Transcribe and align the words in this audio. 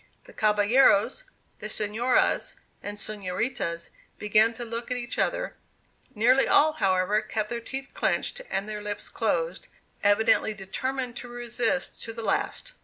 The 0.23 0.33
caballeros, 0.33 1.25
the 1.59 1.69
senoras 1.69 2.55
and 2.81 2.97
senoritas 2.97 3.91
began 4.17 4.51
to 4.53 4.65
look 4.65 4.89
at 4.89 4.97
each 4.97 5.19
other; 5.19 5.53
nearly 6.15 6.47
all, 6.47 6.71
however, 6.71 7.21
kept 7.21 7.49
their 7.51 7.59
teeth 7.59 7.93
clenched 7.93 8.41
and 8.49 8.67
their 8.67 8.81
lips 8.81 9.09
closed, 9.09 9.67
evidently 10.01 10.55
determined 10.55 11.15
to 11.17 11.27
resist 11.27 12.01
to 12.01 12.13
the 12.13 12.23
last. 12.23 12.73